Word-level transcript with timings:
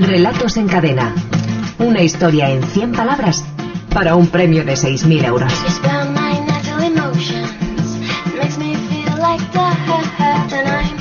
Relatos 0.00 0.56
en 0.56 0.68
cadena. 0.68 1.12
Una 1.78 2.02
historia 2.02 2.50
en 2.50 2.62
100 2.62 2.92
palabras 2.92 3.44
para 3.92 4.14
un 4.14 4.28
premio 4.28 4.64
de 4.64 4.74
6.000 4.74 5.24
euros. 5.24 5.52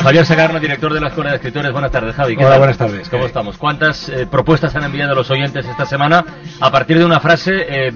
Javier 0.07 0.25
Sagarno, 0.25 0.59
director 0.59 0.93
de 0.93 1.01
la 1.01 1.09
Escuela 1.09 1.31
de 1.31 1.35
Escritores. 1.35 1.71
Buenas 1.71 1.91
tardes, 1.91 2.15
Javi. 2.15 2.35
¿Qué 2.37 2.41
Hola, 2.41 2.51
tal? 2.51 2.59
buenas 2.59 2.77
tardes. 2.77 3.09
¿Cómo 3.09 3.25
estamos? 3.25 3.57
¿Cuántas 3.57 4.09
eh, 4.09 4.25
propuestas 4.25 4.75
han 4.75 4.83
enviado 4.85 5.13
los 5.13 5.29
oyentes 5.29 5.65
esta 5.65 5.85
semana 5.85 6.23
a 6.59 6.71
partir 6.71 6.97
de 6.97 7.05
una 7.05 7.19
frase 7.19 7.51
eh, 7.67 7.91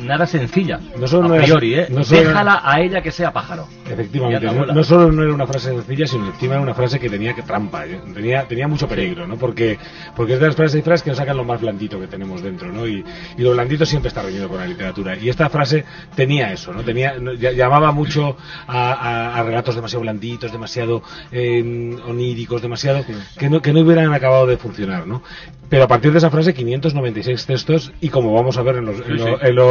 nada 0.00 0.26
sencilla? 0.26 0.80
No 0.98 1.06
solo 1.06 1.26
a 1.26 1.28
no 1.28 1.34
era- 1.36 1.44
priori, 1.44 1.74
¿eh? 1.74 1.86
no 1.90 2.04
solo 2.04 2.20
era- 2.20 2.28
Déjala 2.30 2.60
a 2.64 2.80
ella 2.80 3.00
que 3.02 3.10
sea 3.10 3.32
pájaro. 3.32 3.66
Efectivamente, 3.88 4.46
no, 4.46 4.84
solo 4.84 5.10
no 5.12 5.22
era 5.22 5.32
una 5.32 5.46
frase 5.46 5.70
sencilla, 5.70 6.06
sino 6.06 6.26
encima 6.26 6.54
era 6.54 6.62
una 6.62 6.74
frase 6.74 6.98
que 7.00 7.08
tenía 7.08 7.34
que 7.34 7.42
trampa, 7.42 7.86
¿eh? 7.86 8.00
tenía, 8.14 8.44
tenía 8.46 8.68
mucho 8.68 8.86
peligro, 8.86 9.26
¿no? 9.26 9.36
Porque, 9.36 9.78
porque 10.14 10.34
es 10.34 10.40
de 10.40 10.46
las 10.46 10.56
frases 10.56 10.80
y 10.80 10.82
frases 10.82 11.02
que 11.02 11.10
nos 11.10 11.16
sacan 11.18 11.36
lo 11.36 11.44
más 11.44 11.60
blandito 11.60 11.98
que 11.98 12.06
tenemos 12.06 12.42
dentro, 12.42 12.70
¿no? 12.72 12.86
Y, 12.86 13.04
y 13.36 13.42
lo 13.42 13.52
blandito 13.52 13.86
siempre 13.86 14.08
está 14.08 14.22
reñido 14.22 14.48
con 14.48 14.58
la 14.58 14.66
literatura. 14.66 15.16
Y 15.16 15.28
esta 15.28 15.48
frase 15.48 15.84
tenía 16.14 16.52
eso, 16.52 16.72
¿no? 16.72 16.82
Tenía, 16.82 17.14
llamaba 17.38 17.92
mucho 17.92 18.36
a, 18.66 18.92
a- 18.92 19.38
a 19.38 19.42
relatos 19.42 19.74
demasiado 19.74 20.02
blanditos, 20.02 20.52
demasiado 20.52 21.02
eh, 21.32 21.96
oníricos, 22.06 22.60
demasiado 22.62 23.04
que 23.38 23.48
no, 23.48 23.62
que 23.62 23.72
no 23.72 23.80
hubieran 23.80 24.12
acabado 24.12 24.46
de 24.46 24.56
funcionar, 24.56 25.06
¿no? 25.06 25.22
Pero 25.68 25.84
a 25.84 25.88
partir 25.88 26.12
de 26.12 26.18
esa 26.18 26.30
frase, 26.30 26.54
596 26.54 27.44
textos 27.46 27.92
y 28.00 28.08
como 28.08 28.32
vamos 28.32 28.56
a 28.56 28.62
ver 28.62 28.76
en 28.76 28.86
los, 28.86 28.96
en 29.00 29.04
Sí, 29.04 29.12
lo- 29.12 29.24
sí. 29.26 29.32
en 29.42 29.54
los 29.54 29.67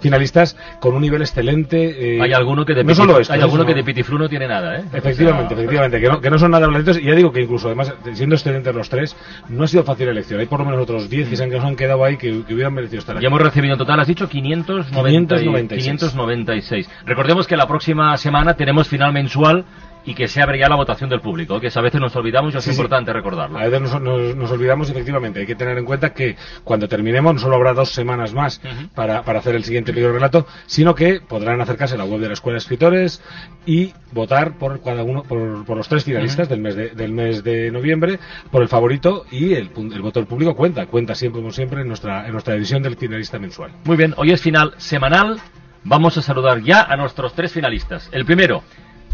finalistas, 0.00 0.56
con 0.80 0.94
un 0.94 1.02
nivel 1.02 1.22
excelente. 1.22 2.16
eh, 2.16 2.22
hay 2.22 2.32
alguno 2.32 2.64
que 2.64 2.74
de, 2.74 2.84
no 2.84 2.90
pitif- 2.92 2.96
solo 2.96 3.18
esto, 3.20 3.32
hay 3.32 3.40
alguno 3.40 3.62
sino- 3.62 3.66
que 3.68 3.74
de 3.74 3.84
pitiflu 3.84 4.18
no 4.18 4.28
tiene 4.28 4.46
nada, 4.48 4.76
¿eh? 4.78 4.84
Efectivamente, 4.92 5.54
O 5.54 5.56
sea, 5.56 5.64
efectivamente, 5.64 6.00
que 6.00 6.08
no, 6.08 6.20
que 6.20 6.30
no 6.30 6.38
son 6.38 6.50
nada 6.50 6.66
blanditos. 6.66 6.98
Y 6.98 7.04
ya 7.04 7.14
digo 7.14 7.32
que 7.32 7.42
incluso, 7.42 7.68
además, 7.68 7.92
siendo 8.14 8.34
excelentes 8.34 8.74
los 8.74 8.88
tres, 8.88 9.16
no 9.48 9.64
ha 9.64 9.66
sido 9.68 9.84
fácil 9.84 10.08
elección. 10.08 10.40
Hay 10.40 10.46
por 10.46 10.60
lo 10.60 10.66
menos 10.66 10.80
otros 10.80 11.08
10 11.10 11.28
que 11.28 11.36
se 11.36 11.44
han, 11.44 11.50
que 11.50 11.56
nos 11.56 11.64
han 11.64 11.76
quedado 11.76 12.04
ahí 12.04 12.16
que, 12.16 12.42
que 12.44 12.54
hubieran 12.54 12.74
merecido 12.74 13.00
estar 13.00 13.16
aquí. 13.16 13.22
Ya 13.22 13.28
hemos 13.28 13.40
recibido 13.42 13.72
en 13.74 13.78
total, 13.78 14.00
has 14.00 14.06
dicho 14.08 14.28
590 14.28 15.36
y- 15.36 15.38
596. 15.44 15.84
596. 15.84 16.90
Recordemos 17.06 17.46
que 17.46 17.56
la 17.56 17.66
próxima 17.66 18.16
semana 18.16 18.54
tenemos 18.54 18.88
final 18.88 19.12
mensual 19.12 19.64
y 20.06 20.14
que 20.14 20.28
se 20.28 20.40
abre 20.40 20.58
ya 20.58 20.68
la 20.68 20.76
votación 20.76 21.10
del 21.10 21.20
público, 21.20 21.60
que 21.60 21.68
a 21.74 21.80
veces 21.80 22.00
nos 22.00 22.14
olvidamos 22.16 22.54
y 22.54 22.58
es 22.58 22.64
Sí, 22.64 22.70
sí. 22.70 22.76
importante 22.76 23.12
recordarlo. 23.12 23.58
A 23.58 23.64
veces 23.64 23.80
nos, 23.82 24.00
nos- 24.00 24.36
nos 24.36 24.50
olvidamos, 24.52 24.88
efectivamente. 24.88 25.40
Hay 25.40 25.46
que 25.46 25.56
tener 25.56 25.76
en 25.76 25.84
cuenta 25.84 26.14
que 26.14 26.36
cuando 26.64 26.88
terminemos 26.88 27.34
no 27.34 27.40
solo 27.40 27.56
habrá 27.56 27.74
dos 27.74 27.90
semanas 27.90 28.32
más 28.32 28.60
para, 28.94 29.22
para 29.22 29.40
hacer 29.40 29.54
el 29.56 29.64
siguiente 29.64 29.92
libro 29.92 30.12
relato, 30.12 30.46
sino 30.66 30.94
que 30.94 31.20
podrán 31.20 31.60
acercarse 31.60 31.96
a 31.96 31.98
la 31.98 32.04
web 32.04 32.20
de 32.20 32.28
la 32.28 32.34
Escuela 32.34 32.54
de 32.54 32.58
Escritores 32.58 33.20
y 33.66 33.92
votar 34.12 34.56
por 34.58 34.80
cada 34.82 35.02
uno, 35.02 35.24
por, 35.24 35.64
por 35.64 35.76
los 35.76 35.88
tres 35.88 36.04
finalistas 36.04 36.48
del, 36.48 36.60
mes 36.60 36.76
de, 36.76 36.90
del 36.90 37.12
mes 37.12 37.42
de 37.42 37.70
noviembre, 37.72 38.20
por 38.52 38.62
el 38.62 38.68
favorito 38.68 39.26
y 39.30 39.54
el, 39.54 39.70
el 39.76 40.02
voto 40.02 40.20
del 40.20 40.28
público 40.28 40.54
cuenta. 40.54 40.86
Cuenta 40.86 41.14
siempre, 41.16 41.40
como 41.40 41.52
siempre, 41.52 41.80
en 41.82 41.88
nuestra, 41.88 42.26
en 42.26 42.32
nuestra 42.32 42.54
edición 42.54 42.82
del 42.82 42.96
finalista 42.96 43.38
mensual. 43.40 43.72
Muy 43.84 43.96
bien, 43.96 44.14
hoy 44.16 44.30
es 44.30 44.40
final 44.40 44.74
semanal. 44.76 45.40
Vamos 45.82 46.16
a 46.16 46.22
saludar 46.22 46.62
ya 46.62 46.82
a 46.82 46.96
nuestros 46.96 47.34
tres 47.34 47.52
finalistas. 47.52 48.08
El 48.12 48.24
primero, 48.24 48.62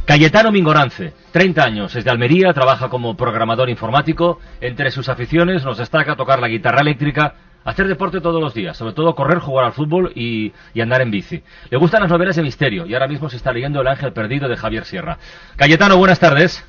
Cayetano 0.04 0.50
Mingorance, 0.50 1.12
30 1.30 1.64
años, 1.64 1.94
es 1.94 2.04
de 2.04 2.10
Almería, 2.10 2.52
trabaja 2.52 2.88
como 2.88 3.16
programador 3.16 3.70
informático. 3.70 4.40
Entre 4.60 4.90
sus 4.90 5.08
aficiones 5.08 5.64
nos 5.64 5.78
destaca 5.78 6.16
tocar 6.16 6.40
la 6.40 6.48
guitarra 6.48 6.80
eléctrica, 6.80 7.34
hacer 7.64 7.86
deporte 7.86 8.20
todos 8.20 8.40
los 8.40 8.52
días, 8.52 8.76
sobre 8.76 8.94
todo 8.94 9.14
correr, 9.14 9.38
jugar 9.38 9.64
al 9.64 9.72
fútbol 9.72 10.10
y, 10.16 10.52
y 10.74 10.80
andar 10.80 11.02
en 11.02 11.12
bici. 11.12 11.42
Le 11.70 11.78
gustan 11.78 12.02
las 12.02 12.10
novelas 12.10 12.34
de 12.34 12.42
misterio 12.42 12.84
y 12.84 12.94
ahora 12.94 13.06
mismo 13.06 13.28
se 13.30 13.36
está 13.36 13.52
leyendo 13.52 13.80
El 13.80 13.86
ángel 13.86 14.12
perdido 14.12 14.48
de 14.48 14.56
Javier 14.56 14.84
Sierra. 14.84 15.18
Cayetano, 15.56 15.96
buenas 15.96 16.18
tardes. 16.18 16.66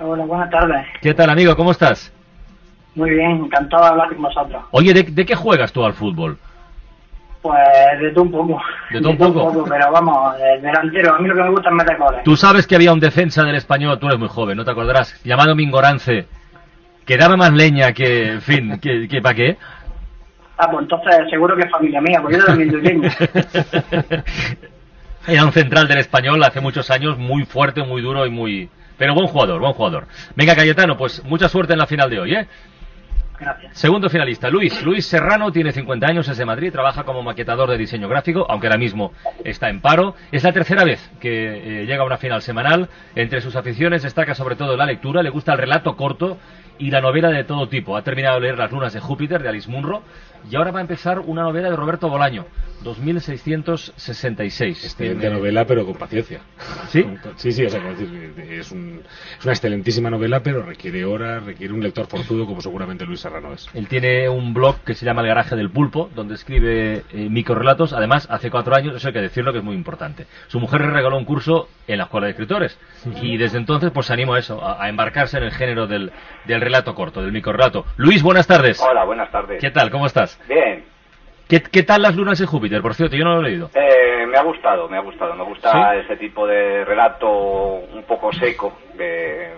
Hola, 0.00 0.24
buenas 0.24 0.50
tardes. 0.50 0.86
¿Qué 1.02 1.12
tal, 1.12 1.30
amigo? 1.30 1.56
¿Cómo 1.56 1.72
estás? 1.72 2.12
Muy 2.94 3.10
bien, 3.10 3.32
encantado 3.32 3.82
de 3.82 3.88
hablar 3.90 4.08
con 4.10 4.22
vosotros. 4.22 4.64
Oye, 4.70 4.94
¿de, 4.94 5.02
de 5.02 5.26
qué 5.26 5.34
juegas 5.34 5.72
tú 5.72 5.84
al 5.84 5.94
fútbol? 5.94 6.38
Pues 7.44 8.00
de 8.00 8.10
todo 8.12 8.24
un 8.24 8.30
poco. 8.30 8.58
¿De 8.90 9.02
todo 9.02 9.10
un 9.10 9.18
poco? 9.18 9.64
pero 9.68 9.92
vamos, 9.92 10.34
delantero. 10.62 11.14
A 11.14 11.18
mí 11.18 11.28
lo 11.28 11.34
que 11.34 11.42
me 11.42 11.50
gusta 11.50 11.68
es 11.68 11.74
meter 11.74 11.98
goles. 11.98 12.22
Tú 12.24 12.38
sabes 12.38 12.66
que 12.66 12.74
había 12.74 12.90
un 12.90 13.00
defensa 13.00 13.44
del 13.44 13.56
español, 13.56 13.98
tú 13.98 14.06
eres 14.06 14.18
muy 14.18 14.28
joven, 14.28 14.56
no 14.56 14.64
te 14.64 14.70
acordarás, 14.70 15.22
llamado 15.24 15.54
Mingorance, 15.54 16.26
que 17.04 17.16
daba 17.18 17.36
más 17.36 17.52
leña 17.52 17.92
que, 17.92 18.30
en 18.30 18.40
fin, 18.40 18.80
que, 18.80 19.08
que 19.08 19.20
para 19.20 19.34
qué. 19.34 19.58
Ah, 20.56 20.70
pues 20.70 20.84
entonces 20.84 21.16
seguro 21.28 21.54
que 21.54 21.64
es 21.64 21.70
familia 21.70 22.00
mía, 22.00 22.18
porque 22.22 22.38
yo 22.38 22.46
también 22.46 22.82
leño. 22.82 23.10
Era 25.28 25.44
un 25.44 25.52
central 25.52 25.86
del 25.86 25.98
español 25.98 26.42
hace 26.44 26.62
muchos 26.62 26.90
años, 26.90 27.18
muy 27.18 27.44
fuerte, 27.44 27.82
muy 27.82 28.00
duro 28.00 28.24
y 28.24 28.30
muy... 28.30 28.70
Pero 28.96 29.12
buen 29.12 29.26
jugador, 29.26 29.60
buen 29.60 29.74
jugador. 29.74 30.06
Venga, 30.34 30.56
Cayetano, 30.56 30.96
pues 30.96 31.22
mucha 31.24 31.50
suerte 31.50 31.74
en 31.74 31.80
la 31.80 31.86
final 31.86 32.08
de 32.08 32.20
hoy, 32.20 32.36
¿eh? 32.36 32.48
Segundo 33.72 34.08
finalista, 34.08 34.48
Luis. 34.48 34.82
Luis 34.82 35.06
Serrano 35.06 35.50
tiene 35.50 35.72
50 35.72 36.06
años, 36.06 36.28
es 36.28 36.36
de 36.36 36.44
Madrid, 36.44 36.72
trabaja 36.72 37.04
como 37.04 37.22
maquetador 37.22 37.68
de 37.68 37.76
diseño 37.76 38.08
gráfico, 38.08 38.46
aunque 38.48 38.68
ahora 38.68 38.78
mismo 38.78 39.12
está 39.44 39.68
en 39.68 39.80
paro. 39.80 40.14
Es 40.30 40.44
la 40.44 40.52
tercera 40.52 40.84
vez 40.84 41.10
que 41.20 41.82
eh, 41.82 41.86
llega 41.86 42.02
a 42.02 42.06
una 42.06 42.18
final 42.18 42.42
semanal. 42.42 42.88
Entre 43.14 43.40
sus 43.40 43.56
aficiones 43.56 44.02
destaca 44.02 44.34
sobre 44.34 44.56
todo 44.56 44.76
la 44.76 44.86
lectura, 44.86 45.22
le 45.22 45.30
gusta 45.30 45.52
el 45.52 45.58
relato 45.58 45.96
corto 45.96 46.38
y 46.78 46.90
la 46.90 47.00
novela 47.00 47.30
de 47.30 47.44
todo 47.44 47.68
tipo. 47.68 47.96
Ha 47.96 48.02
terminado 48.02 48.36
de 48.36 48.42
leer 48.42 48.58
Las 48.58 48.70
lunas 48.70 48.92
de 48.92 49.00
Júpiter 49.00 49.42
de 49.42 49.48
Alice 49.48 49.70
Munro 49.70 50.02
y 50.50 50.56
ahora 50.56 50.70
va 50.70 50.78
a 50.78 50.82
empezar 50.82 51.20
una 51.20 51.42
novela 51.42 51.70
de 51.70 51.76
Roberto 51.76 52.08
Bolaño, 52.08 52.46
2666. 52.84 54.84
Excelente 54.84 55.20
Tiene- 55.20 55.36
novela, 55.36 55.64
pero 55.66 55.84
con 55.84 55.94
paciencia. 55.96 56.40
¿Sí? 56.88 57.04
Sí, 57.36 57.52
sí, 57.52 57.64
o 57.64 57.70
sea, 57.70 57.80
es, 58.50 58.70
un- 58.72 59.02
es 59.38 59.44
una 59.44 59.52
excelentísima 59.52 60.10
novela, 60.10 60.40
pero 60.42 60.62
requiere 60.62 61.04
horas, 61.04 61.42
requiere 61.44 61.72
un 61.72 61.82
lector 61.82 62.06
forzudo, 62.06 62.46
como 62.46 62.60
seguramente 62.60 63.04
Luis 63.04 63.20
Serrano 63.20 63.52
es. 63.52 63.68
Él 63.74 63.88
tiene 63.88 64.28
un 64.28 64.54
blog 64.54 64.80
que 64.84 64.94
se 64.94 65.04
llama 65.04 65.22
El 65.22 65.28
Garaje 65.28 65.56
del 65.56 65.70
Pulpo, 65.70 66.10
donde 66.14 66.34
escribe 66.34 67.02
eh, 67.12 67.28
microrelatos. 67.30 67.92
Además, 67.92 68.26
hace 68.30 68.50
cuatro 68.50 68.74
años, 68.76 68.94
eso 68.94 69.08
hay 69.08 69.14
que 69.14 69.20
decirlo, 69.20 69.52
que 69.52 69.58
es 69.58 69.64
muy 69.64 69.74
importante. 69.74 70.26
Su 70.48 70.60
mujer 70.60 70.80
le 70.82 70.90
regaló 70.90 71.16
un 71.16 71.24
curso 71.24 71.68
en 71.86 71.98
la 71.98 72.04
Escuela 72.04 72.26
de 72.26 72.32
Escritores. 72.32 72.78
Y 73.22 73.36
desde 73.36 73.58
entonces, 73.58 73.90
pues 73.92 74.06
se 74.06 74.12
animó 74.12 74.34
a 74.34 74.38
eso, 74.38 74.62
a, 74.64 74.82
a 74.82 74.88
embarcarse 74.88 75.36
en 75.38 75.44
el 75.44 75.52
género 75.52 75.86
del, 75.86 76.12
del 76.46 76.60
relato 76.60 76.94
corto, 76.94 77.22
del 77.22 77.32
microrelato. 77.32 77.84
Luis, 77.96 78.22
buenas 78.22 78.46
tardes. 78.46 78.80
Hola, 78.80 79.04
buenas 79.04 79.30
tardes. 79.30 79.60
¿Qué 79.60 79.70
tal? 79.70 79.90
¿Cómo 79.90 80.06
estás? 80.06 80.38
Bien, 80.48 80.84
¿Qué, 81.48 81.62
qué 81.62 81.82
tal 81.82 82.02
las 82.02 82.16
lunas 82.16 82.38
de 82.38 82.46
Júpiter? 82.46 82.80
Por 82.82 82.94
cierto, 82.94 83.16
yo 83.16 83.24
no 83.24 83.34
lo 83.34 83.40
he 83.46 83.50
leído. 83.50 83.70
eh, 83.74 84.26
me 84.26 84.38
ha 84.38 84.42
gustado, 84.42 84.88
me 84.88 84.96
ha 84.96 85.00
gustado. 85.00 85.34
Me 85.34 85.44
gusta 85.44 85.70
¿Sí? 85.92 86.00
ese 86.04 86.16
tipo 86.16 86.46
de 86.46 86.84
relato 86.84 87.28
un 87.30 88.02
poco 88.04 88.32
seco, 88.32 88.78
de, 88.96 89.50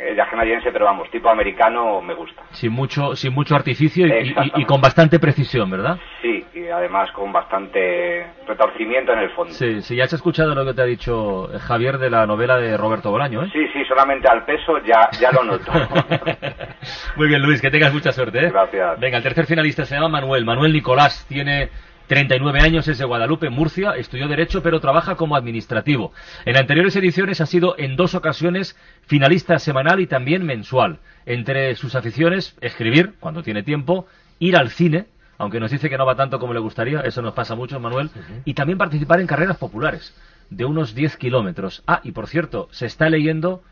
eh, 0.00 0.14
de 0.14 0.22
canadiense, 0.30 0.70
pero 0.72 0.84
vamos, 0.86 1.10
tipo 1.10 1.28
americano 1.28 2.00
me 2.00 2.14
gusta. 2.14 2.42
Sin 2.52 2.72
mucho, 2.72 3.14
sin 3.16 3.32
mucho 3.34 3.54
artificio 3.54 4.06
y- 4.06 4.34
y- 4.56 4.64
con 4.64 4.80
bastante 4.80 5.18
precisión, 5.18 5.70
¿verdad? 5.70 5.98
Sí, 6.22 6.44
y 6.54 6.68
además 6.68 7.10
con 7.12 7.32
bastante 7.32 8.26
retorcimiento 8.46 9.12
en 9.12 9.18
el 9.20 9.30
fondo. 9.30 9.52
Sí, 9.54 9.82
sí, 9.82 9.96
ya 9.96 10.04
has 10.04 10.12
escuchado 10.12 10.54
lo 10.54 10.64
que 10.64 10.74
te 10.74 10.82
ha 10.82 10.86
dicho 10.86 11.52
eh, 11.52 11.58
Javier 11.58 11.98
de 11.98 12.10
la 12.10 12.26
novela 12.26 12.56
de 12.58 12.76
Roberto 12.76 13.10
Bolaño, 13.10 13.42
¿eh? 13.44 13.50
Sí, 13.52 13.66
sí, 13.72 13.84
solamente 13.86 14.28
al 14.28 14.44
peso 14.44 14.78
ya, 14.84 15.08
ya 15.20 15.30
lo 15.32 15.44
noto. 15.44 15.70
Muy 17.16 17.28
bien, 17.28 17.42
Luis, 17.42 17.60
que 17.60 17.70
tengas 17.70 17.92
mucha 17.92 18.12
suerte. 18.12 18.46
¿eh? 18.46 18.50
Gracias. 18.50 18.98
Venga, 19.00 19.16
el 19.18 19.22
tercer 19.22 19.46
finalista 19.46 19.84
se 19.84 19.94
llama 19.94 20.08
Manuel. 20.08 20.44
Manuel 20.44 20.72
Nicolás 20.72 21.26
tiene 21.28 21.68
39 22.14 22.58
años, 22.60 22.88
es 22.88 22.98
de 22.98 23.04
Guadalupe, 23.04 23.50
Murcia, 23.50 23.92
estudió 23.92 24.26
Derecho, 24.26 24.64
pero 24.64 24.80
trabaja 24.80 25.14
como 25.14 25.36
administrativo. 25.36 26.12
En 26.44 26.56
anteriores 26.56 26.96
ediciones 26.96 27.40
ha 27.40 27.46
sido 27.46 27.76
en 27.78 27.94
dos 27.94 28.16
ocasiones 28.16 28.76
finalista 29.06 29.60
semanal 29.60 30.00
y 30.00 30.08
también 30.08 30.44
mensual. 30.44 30.98
Entre 31.24 31.72
sus 31.76 31.94
aficiones, 31.94 32.56
escribir, 32.62 33.14
cuando 33.20 33.44
tiene 33.44 33.62
tiempo, 33.62 34.08
ir 34.40 34.56
al 34.56 34.70
cine, 34.70 35.06
aunque 35.38 35.60
nos 35.60 35.70
dice 35.70 35.88
que 35.88 35.96
no 35.96 36.04
va 36.04 36.16
tanto 36.16 36.40
como 36.40 36.52
le 36.52 36.58
gustaría, 36.58 36.98
eso 37.02 37.22
nos 37.22 37.32
pasa 37.32 37.54
mucho, 37.54 37.78
Manuel, 37.78 38.10
y 38.44 38.54
también 38.54 38.76
participar 38.76 39.20
en 39.20 39.28
carreras 39.28 39.56
populares, 39.58 40.12
de 40.50 40.64
unos 40.64 40.96
10 40.96 41.16
kilómetros. 41.16 41.84
Ah, 41.86 42.00
y 42.02 42.10
por 42.10 42.26
cierto, 42.26 42.66
se 42.72 42.86
está 42.86 43.08
leyendo 43.08 43.62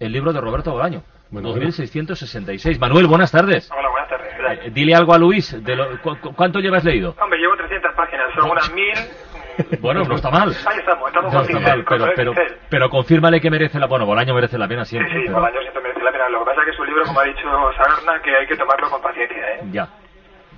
el 0.00 0.12
libro 0.12 0.32
de 0.32 0.40
Roberto 0.40 0.72
Bolaño, 0.72 1.02
Bueno, 1.30 1.48
2666. 1.50 2.78
Manuel, 2.80 3.06
buenas 3.06 3.30
tardes. 3.30 3.70
Hola, 3.70 3.90
buenas 3.90 4.08
tardes. 4.08 4.32
Eh, 4.66 4.70
dile 4.74 4.94
algo 4.94 5.14
a 5.14 5.18
Luis. 5.18 5.56
De 5.64 5.76
lo- 5.76 5.98
cu- 6.02 6.18
¿Cuánto 6.36 6.58
llevas 6.60 6.84
leído? 6.84 7.14
Hombre, 7.22 7.38
llevo 7.38 7.51
300 7.92 7.94
páginas, 7.94 8.34
son 8.34 8.50
unas 8.50 8.72
1000. 8.72 8.94
Bueno, 9.80 10.04
no 10.04 10.14
está 10.14 10.30
mal. 10.30 10.54
Ahí 10.66 10.78
estamos, 10.78 11.08
estamos 11.08 11.32
No 11.32 11.38
con 11.40 11.48
está 11.56 11.60
mal, 11.76 11.84
pero, 12.16 12.32
pero, 12.70 12.88
confírmale 12.90 13.40
que 13.40 13.50
merece 13.50 13.78
la... 13.78 13.86
Bueno, 13.86 14.06
Bolaño 14.06 14.34
merece 14.34 14.56
la 14.58 14.66
pena 14.66 14.84
Sí, 14.84 14.90
siempre. 14.96 15.12
sí, 15.12 15.20
pero- 15.26 15.38
Bolaño 15.40 15.60
siempre 15.60 15.82
merece 15.82 16.02
la 16.02 16.12
pena. 16.12 16.28
Lo 16.30 16.38
que 16.40 16.44
pasa 16.46 16.60
es 16.60 16.64
que 16.66 16.70
es 16.72 16.78
un 16.78 16.86
libro, 16.86 17.04
como 17.04 17.20
ha 17.20 17.24
dicho 17.24 17.72
Sagarna, 17.76 18.22
que 18.22 18.34
hay 18.36 18.46
que 18.46 18.56
tomarlo 18.56 18.88
con 18.90 19.02
paciencia, 19.02 19.54
¿eh? 19.54 19.60
Ya, 19.70 19.88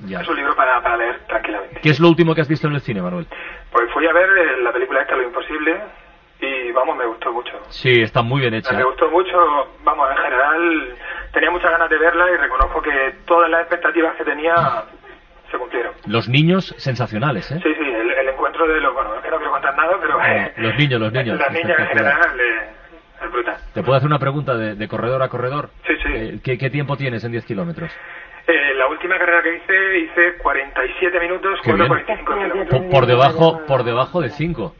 ya. 0.06 0.20
Es 0.20 0.28
un 0.28 0.36
libro 0.36 0.54
para, 0.54 0.80
para 0.80 0.96
leer 0.96 1.18
tranquilamente. 1.26 1.80
¿Qué 1.82 1.90
es 1.90 1.98
lo 2.00 2.08
último 2.08 2.34
que 2.34 2.40
has 2.42 2.48
visto 2.48 2.68
en 2.68 2.74
el 2.74 2.80
cine, 2.80 3.02
Manuel? 3.02 3.26
Pues 3.72 3.90
fui 3.92 4.06
a 4.06 4.12
ver 4.12 4.28
eh, 4.38 4.56
la 4.62 4.72
película 4.72 5.00
esta, 5.02 5.16
Lo 5.16 5.24
Imposible, 5.24 5.76
y 6.40 6.70
vamos, 6.72 6.96
me 6.96 7.06
gustó 7.06 7.32
mucho. 7.32 7.52
Sí, 7.70 8.02
está 8.02 8.22
muy 8.22 8.40
bien 8.42 8.54
hecha. 8.54 8.72
Me 8.74 8.84
gustó 8.84 9.08
mucho, 9.10 9.36
vamos, 9.82 10.08
en 10.10 10.16
general 10.18 10.94
tenía 11.32 11.50
muchas 11.50 11.70
ganas 11.72 11.90
de 11.90 11.98
verla 11.98 12.30
y 12.30 12.36
reconozco 12.36 12.80
que 12.80 13.14
todas 13.26 13.50
las 13.50 13.62
expectativas 13.62 14.14
que 14.16 14.24
tenía 14.24 14.54
se 15.50 15.58
cumplieron. 15.58 15.93
Los 16.06 16.28
niños, 16.28 16.74
sensacionales, 16.78 17.50
¿eh? 17.50 17.60
Sí, 17.62 17.74
sí, 17.74 17.84
el, 17.84 18.10
el 18.10 18.28
encuentro 18.28 18.66
de 18.66 18.80
los, 18.80 18.92
bueno, 18.92 19.14
es 19.16 19.22
que 19.22 19.30
no 19.30 19.36
quiero 19.38 19.52
contar 19.52 19.76
nada, 19.76 19.96
pero... 20.00 20.20
Eh, 20.24 20.52
los 20.56 20.76
niños, 20.76 21.00
los 21.00 21.12
niños, 21.12 21.38
Las 21.38 21.52
niñas 21.52 21.78
en 21.78 21.86
general 21.86 22.40
eh, 22.40 22.70
es 23.24 23.32
brutal. 23.32 23.56
¿Te 23.72 23.82
puedo 23.82 23.96
hacer 23.96 24.06
una 24.08 24.18
pregunta 24.18 24.56
de, 24.56 24.74
de 24.74 24.88
corredor 24.88 25.22
a 25.22 25.28
corredor? 25.28 25.70
Sí, 25.86 25.94
sí. 26.02 26.08
Eh, 26.12 26.38
¿qué, 26.42 26.58
qué 26.58 26.70
tiempo 26.70 26.96
tienes 26.96 27.24
en 27.24 27.32
10 27.32 27.44
kilómetros? 27.46 27.90
Eh, 28.46 28.74
la 28.76 28.86
última 28.88 29.18
carrera 29.18 29.42
que 29.42 29.56
hice, 29.56 29.98
hice 30.00 30.34
47 30.42 31.20
minutos, 31.20 31.58
Qué 31.62 31.72
bien. 31.72 31.88
4.45 31.88 32.24
kilómetros. 32.24 32.68
Por, 32.68 32.90
por 32.90 33.06
debajo, 33.06 33.60
por 33.66 33.84
debajo 33.84 34.20
de 34.20 34.28
5. 34.30 34.74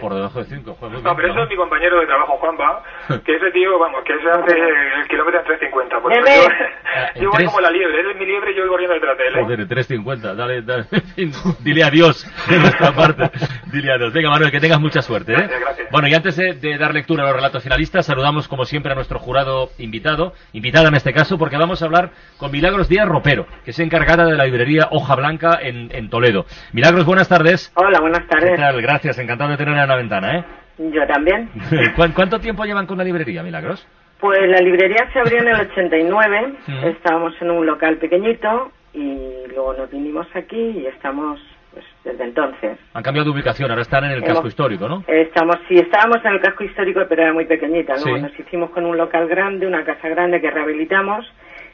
Por 0.00 0.14
debajo 0.14 0.38
de 0.38 0.44
5. 0.46 0.78
No, 1.02 1.16
pero 1.16 1.28
eso 1.28 1.42
es 1.42 1.48
mi 1.48 1.56
compañero 1.56 2.00
de 2.00 2.06
trabajo, 2.06 2.36
Juanpa, 2.38 2.82
que 3.24 3.36
ese 3.36 3.50
tío, 3.52 3.78
vamos, 3.78 4.02
que 4.04 4.14
ese 4.14 4.28
hace 4.30 4.56
el 5.00 5.08
kilómetro 5.08 5.40
en 5.40 5.46
3.50. 5.70 6.02
Pues 6.02 6.16
Deme. 6.16 6.36
yo, 6.36 6.48
Ah, 6.90 7.10
yo 7.16 7.30
voy 7.30 7.44
como 7.44 7.60
la 7.60 7.70
liebre, 7.70 8.00
él 8.00 8.10
es 8.10 8.16
mi 8.16 8.24
liebre 8.26 8.52
y 8.52 8.54
yo 8.56 8.62
voy 8.62 8.70
corriendo 8.70 8.94
detrás 8.94 9.18
de 9.18 9.26
él. 9.28 9.36
¿eh? 9.36 9.42
Joder, 9.42 9.68
3.50. 9.68 10.34
Dale, 10.34 10.62
dale. 10.62 10.84
Dile 11.60 11.84
adiós 11.84 12.26
de 12.48 12.58
nuestra 12.58 12.92
parte. 12.92 13.30
Dile 13.72 13.92
adiós. 13.92 14.12
Venga, 14.12 14.30
Manuel, 14.30 14.50
que 14.50 14.60
tengas 14.60 14.80
mucha 14.80 15.02
suerte. 15.02 15.32
¿eh? 15.32 15.36
Gracias, 15.36 15.60
gracias. 15.60 15.88
Bueno, 15.90 16.08
y 16.08 16.14
antes 16.14 16.36
de, 16.36 16.54
de 16.54 16.78
dar 16.78 16.92
lectura 16.94 17.22
a 17.24 17.26
los 17.26 17.36
relatos 17.36 17.62
finalistas, 17.62 18.06
saludamos 18.06 18.48
como 18.48 18.64
siempre 18.64 18.92
a 18.92 18.94
nuestro 18.94 19.18
jurado 19.18 19.68
invitado, 19.78 20.32
invitada 20.52 20.88
en 20.88 20.94
este 20.94 21.12
caso, 21.12 21.36
porque 21.38 21.56
vamos 21.56 21.82
a 21.82 21.86
hablar 21.86 22.10
con 22.38 22.50
Milagros 22.50 22.88
Díaz 22.88 23.06
Ropero, 23.08 23.46
que 23.64 23.70
es 23.72 23.78
encargada 23.78 24.24
de 24.24 24.34
la 24.36 24.44
librería 24.44 24.88
Hoja 24.90 25.14
Blanca 25.14 25.58
en, 25.60 25.90
en 25.94 26.08
Toledo. 26.10 26.46
Milagros, 26.72 27.04
buenas 27.04 27.28
tardes. 27.28 27.70
Hola, 27.74 28.00
buenas 28.00 28.20
¿Qué 28.20 28.26
tardes. 28.28 28.56
tal? 28.56 28.80
Gracias, 28.82 29.18
encantado 29.18 29.50
de 29.50 29.56
tenerla 29.58 29.84
en 29.84 29.87
la 29.88 29.96
ventana, 29.96 30.38
¿eh? 30.38 30.44
Yo 30.78 31.06
también. 31.06 31.48
¿Cuán- 31.96 32.12
¿Cuánto 32.12 32.38
tiempo 32.40 32.64
llevan 32.64 32.86
con 32.86 32.98
la 32.98 33.04
librería, 33.04 33.42
Milagros? 33.42 33.86
Pues 34.20 34.38
la 34.48 34.58
librería 34.60 35.08
se 35.12 35.18
abrió 35.20 35.38
en 35.40 35.48
el 35.48 35.60
89, 35.70 36.54
Mm. 36.66 36.84
estábamos 36.88 37.34
en 37.40 37.50
un 37.50 37.66
local 37.66 37.96
pequeñito 37.98 38.70
y 38.92 39.46
luego 39.48 39.74
nos 39.74 39.90
vinimos 39.90 40.26
aquí 40.34 40.56
y 40.58 40.86
estamos 40.86 41.40
pues, 41.72 41.84
desde 42.04 42.24
entonces. 42.24 42.78
Han 42.94 43.02
cambiado 43.02 43.26
de 43.30 43.34
ubicación, 43.36 43.70
ahora 43.70 43.82
están 43.82 44.04
en 44.04 44.12
el 44.12 44.18
Hemos- 44.18 44.28
casco 44.34 44.48
histórico, 44.48 44.88
¿no? 44.88 45.04
Estamos, 45.06 45.56
sí, 45.68 45.74
estábamos 45.78 46.24
en 46.24 46.32
el 46.32 46.40
casco 46.40 46.64
histórico, 46.64 47.00
pero 47.08 47.22
era 47.22 47.32
muy 47.32 47.44
pequeñita. 47.44 47.94
Luego 48.02 48.16
Sí. 48.16 48.22
nos 48.22 48.38
hicimos 48.40 48.70
con 48.70 48.86
un 48.86 48.96
local 48.96 49.28
grande, 49.28 49.66
una 49.66 49.84
casa 49.84 50.08
grande 50.08 50.40
que 50.40 50.50
rehabilitamos 50.50 51.26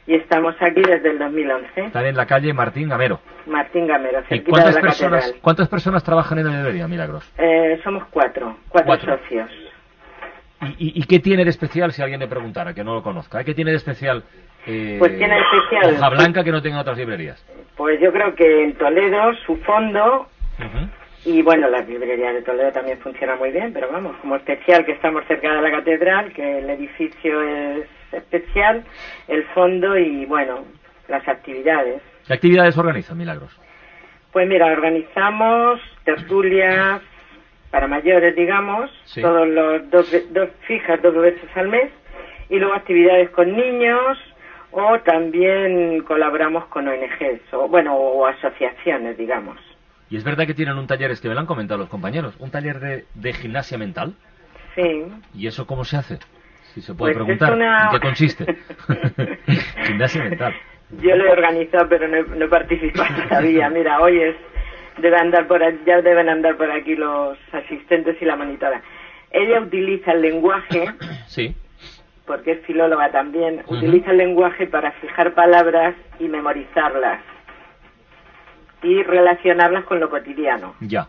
y 0.07 0.15
estamos 0.15 0.55
aquí 0.59 0.81
desde 0.81 1.09
el 1.11 1.19
2011. 1.19 1.81
Están 1.85 2.05
en 2.05 2.15
la 2.15 2.25
calle 2.25 2.53
Martín 2.53 2.89
Gamero. 2.89 3.19
Martín 3.47 3.87
Gamero, 3.87 4.19
¿Y 4.21 4.23
cerquita 4.23 4.43
de 4.45 4.51
cuántas 4.51 4.75
la 4.75 4.81
personas, 4.81 5.19
catedral. 5.21 5.41
cuántas 5.41 5.67
personas 5.69 6.03
trabajan 6.03 6.39
en 6.39 6.45
la 6.47 6.57
librería, 6.57 6.87
Milagros? 6.87 7.31
Eh, 7.37 7.79
somos 7.83 8.03
cuatro, 8.11 8.57
cuatro, 8.69 8.87
Cuatro. 8.87 9.17
socios. 9.17 9.49
¿Y, 10.61 10.65
y, 10.67 11.01
y 11.01 11.03
qué 11.03 11.19
tiene 11.19 11.43
de 11.43 11.49
especial, 11.49 11.91
si 11.91 12.01
alguien 12.01 12.19
le 12.19 12.27
preguntara, 12.27 12.73
que 12.73 12.83
no 12.83 12.93
lo 12.95 13.03
conozca? 13.03 13.43
¿Qué 13.43 13.53
tiene 13.53 13.71
de 13.71 13.77
especial? 13.77 14.23
eh, 14.67 14.95
Pues 14.97 15.17
tiene 15.17 15.35
de 15.35 15.41
especial- 15.41 15.95
Hoja 15.95 16.09
Blanca 16.09 16.43
que 16.43 16.51
no 16.51 16.61
tenga 16.61 16.79
otras 16.81 16.97
librerías. 16.97 17.43
Pues 17.75 17.99
yo 17.99 18.11
creo 18.11 18.33
que 18.35 18.63
en 18.63 18.73
Toledo 18.75 19.33
su 19.45 19.57
fondo. 19.57 20.27
Y 21.25 21.41
bueno, 21.41 21.67
la 21.69 21.81
librería 21.81 22.31
de 22.31 22.43
Toledo 22.43 22.71
también 22.71 22.99
funciona 22.99 23.35
muy 23.35 23.49
bien, 23.51 23.73
pero 23.73 23.89
vamos, 23.91 24.15
como 24.17 24.35
especial 24.35 24.85
que 24.85 24.91
estamos 24.91 25.25
cerca 25.25 25.53
de 25.55 25.61
la 25.61 25.71
catedral, 25.71 26.31
que 26.31 26.59
el 26.59 26.69
edificio 26.69 27.41
es 27.41 27.87
especial, 28.11 28.83
el 29.27 29.43
fondo 29.45 29.97
y 29.97 30.25
bueno, 30.25 30.63
las 31.07 31.27
actividades. 31.27 32.01
¿Qué 32.27 32.33
actividades 32.33 32.77
organizan, 32.77 33.17
Milagros? 33.17 33.59
Pues 34.31 34.47
mira, 34.47 34.67
organizamos 34.67 35.81
tertulias 36.03 37.01
para 37.71 37.87
mayores, 37.87 38.35
digamos, 38.35 38.91
Sí. 39.05 39.21
todos 39.21 39.47
los 39.47 39.89
dos, 39.89 40.11
dos 40.31 40.49
fijas 40.67 41.01
dos 41.01 41.15
veces 41.15 41.49
al 41.55 41.69
mes, 41.69 41.89
y 42.49 42.59
luego 42.59 42.75
actividades 42.75 43.31
con 43.31 43.51
niños 43.55 44.17
o 44.71 44.99
también 44.99 46.01
colaboramos 46.03 46.65
con 46.65 46.87
ONGs 46.87 47.51
o 47.53 47.67
bueno 47.67 47.95
o 47.95 48.27
asociaciones, 48.27 49.17
digamos. 49.17 49.57
Y 50.09 50.17
es 50.17 50.23
verdad 50.23 50.45
que 50.45 50.53
tienen 50.53 50.77
un 50.77 50.87
taller, 50.87 51.11
es 51.11 51.19
que 51.21 51.27
me 51.27 51.33
lo 51.33 51.39
han 51.39 51.45
comentado 51.47 51.79
los 51.79 51.89
compañeros, 51.89 52.35
un 52.39 52.51
taller 52.51 52.79
de, 52.79 53.05
de 53.15 53.33
gimnasia 53.33 53.77
mental. 53.77 54.13
Sí. 54.75 55.05
¿Y 55.33 55.47
eso 55.47 55.65
cómo 55.65 55.83
se 55.85 55.97
hace? 55.97 56.19
Si 56.73 56.81
se 56.81 56.93
puede 56.93 57.13
Pues 57.13 57.21
es 57.21 57.25
preguntar, 57.37 57.53
una- 57.53 57.85
¿en 57.85 57.91
qué 57.91 57.99
consiste? 57.99 58.45
gimnasia 59.85 60.23
mental. 60.23 60.53
Yo 61.01 61.15
lo 61.15 61.25
he 61.25 61.31
organizado, 61.31 61.87
pero 61.89 62.07
no 62.07 62.17
he, 62.17 62.23
no 62.23 62.45
he 62.45 62.49
participado 62.49 63.07
todavía. 63.29 63.69
Mira, 63.69 63.99
hoy 64.01 64.19
es 64.21 64.35
debe 65.01 65.17
andar 65.17 65.47
por 65.47 65.63
aquí- 65.63 65.79
ya 65.85 66.01
deben 66.01 66.29
andar 66.29 66.55
por 66.57 66.69
aquí 66.71 66.95
los 66.95 67.37
asistentes 67.51 68.17
y 68.21 68.25
la 68.25 68.35
monitora. 68.35 68.81
Ella 69.31 69.59
utiliza 69.59 70.11
el 70.13 70.21
lenguaje, 70.21 70.85
Sí. 71.27 71.55
porque 72.25 72.53
es 72.53 72.65
filóloga 72.65 73.11
también, 73.11 73.61
Ujú. 73.65 73.75
utiliza 73.75 74.11
el 74.11 74.17
lenguaje 74.17 74.67
para 74.67 74.91
fijar 74.93 75.33
palabras 75.33 75.95
y 76.19 76.27
memorizarlas 76.27 77.21
y 78.85 79.03
relacionarlas 79.03 79.83
con 79.85 79.99
lo 79.99 80.09
cotidiano. 80.09 80.75
Ya. 80.79 81.07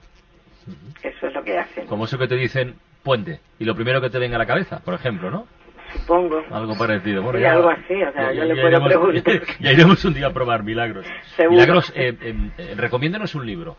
Eso 1.03 1.27
es 1.29 1.35
lo 1.35 1.45
que 1.45 1.57
hacen, 1.59 1.87
Como 1.87 2.07
eso 2.07 2.19
que 2.19 2.27
te 2.27 2.35
dicen 2.37 2.75
puente. 3.05 3.39
Y 3.59 3.65
lo 3.65 3.75
primero 3.77 4.01
que 4.01 4.11
te 4.11 4.19
venga 4.19 4.37
a 4.37 4.39
la 4.39 4.47
cabeza, 4.47 4.81
por 4.85 4.95
ejemplo, 4.95 5.31
¿no? 5.31 5.47
supongo. 5.93 6.43
Algo 6.51 6.77
parecido. 6.77 7.23
Bueno, 7.23 7.39
Sí, 7.39 7.43
ya- 7.45 7.53
algo 7.53 7.71
así, 7.71 8.03
o 8.03 8.13
sea, 8.13 8.33
yo 8.33 8.45
le 8.45 8.55
puedo 8.55 8.69
iremos, 8.69 8.89
preguntar. 8.89 9.43
ya 9.61 9.73
iremos 9.73 10.05
un 10.05 10.15
día 10.15 10.27
a 10.27 10.33
probar 10.33 10.63
milagros. 10.65 11.07
Seguro. 11.37 11.53
Milagros, 11.53 11.93
eh, 11.95 12.15
eh, 12.21 12.35
eh, 12.59 12.75
recomiéndenos 12.77 13.35
un 13.37 13.47
libro. 13.47 13.77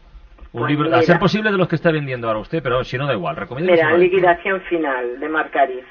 Un 0.54 0.62
Pues 0.62 0.72
libro, 0.72 0.88
a 0.88 0.92
mira. 0.92 1.02
ser 1.02 1.20
posible 1.20 1.52
de 1.52 1.58
los 1.58 1.68
que 1.68 1.76
está 1.76 1.92
vendiendo 1.92 2.28
ahora 2.28 2.40
usted, 2.40 2.64
pero 2.64 2.84
si 2.86 2.98
no 2.98 3.06
da 3.06 3.14
igual, 3.14 3.36
Mira, 3.60 3.96
liquidación 3.98 4.62
final 4.62 5.20
de 5.20 5.30
Marcariz. 5.30 5.84